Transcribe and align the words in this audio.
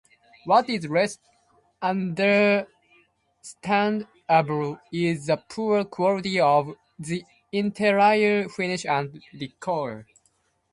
What 0.45 0.67
is 0.67 0.89
less 0.89 1.19
understandable 1.79 2.65
is 4.91 5.27
the 5.27 5.37
poor 5.47 5.85
quality 5.85 6.39
of 6.39 6.75
the 6.97 7.23
interior 7.51 8.49
finish 8.49 8.83
and 8.87 9.21
decor. 9.37 10.07